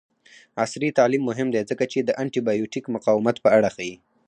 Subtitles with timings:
[0.61, 3.95] عصري تعلیم مهم دی ځکه چې د انټي بایوټیک مقاومت په اړه ښيي.